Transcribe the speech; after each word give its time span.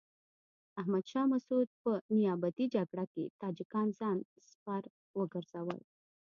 احمد 0.81 1.05
شاه 1.11 1.27
مسعود 1.33 1.67
په 1.83 1.91
نیابتي 2.17 2.65
جګړه 2.75 3.05
کې 3.13 3.25
تاجکان 3.41 3.87
ځان 3.99 4.17
سپر 4.49 4.83
وګرځول. 5.19 5.79